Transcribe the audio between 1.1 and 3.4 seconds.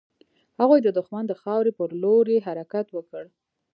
د خاورې پر لور يې حرکت وکړ.